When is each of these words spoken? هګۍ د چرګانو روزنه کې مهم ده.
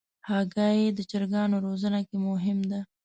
هګۍ 0.29 0.79
د 0.97 0.99
چرګانو 1.09 1.55
روزنه 1.65 1.99
کې 2.07 2.17
مهم 2.27 2.59
ده. 2.71 2.79